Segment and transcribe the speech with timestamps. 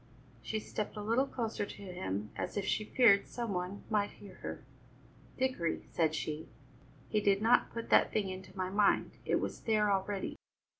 [0.41, 4.33] She stepped a little closer to him as if she feared some one might hear
[4.41, 4.65] her.
[5.37, 6.49] "Dickory," said she,
[7.07, 10.37] "he did not put that thing into my mind; it was there already.